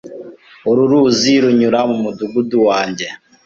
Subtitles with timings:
[0.69, 3.07] Uru ruzi runyura mu mudugudu wanjye.